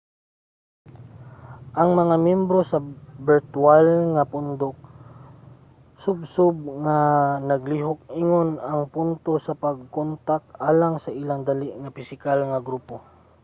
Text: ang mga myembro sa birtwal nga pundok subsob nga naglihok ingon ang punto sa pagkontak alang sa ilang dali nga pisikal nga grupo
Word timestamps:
ang 1.79 1.89
mga 2.01 2.15
myembro 2.25 2.59
sa 2.71 2.79
birtwal 3.27 3.87
nga 4.15 4.23
pundok 4.33 4.75
subsob 6.03 6.55
nga 6.85 6.99
naglihok 7.49 7.99
ingon 8.23 8.49
ang 8.69 8.81
punto 8.95 9.33
sa 9.45 9.53
pagkontak 9.65 10.43
alang 10.69 10.95
sa 11.03 11.15
ilang 11.21 11.41
dali 11.49 11.67
nga 11.81 11.93
pisikal 11.97 12.39
nga 12.49 12.59
grupo 12.67 12.95